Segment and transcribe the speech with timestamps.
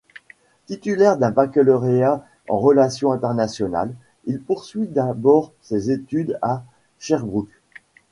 [0.65, 3.93] Titulaire d'un baccalauréat en relations internationales,
[4.25, 6.63] il poursuit d’abord ses études à
[6.97, 7.51] Sherbrooke.